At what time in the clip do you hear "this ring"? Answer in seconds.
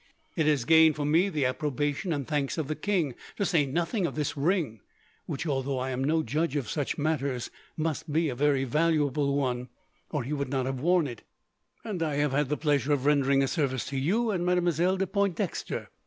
4.15-4.79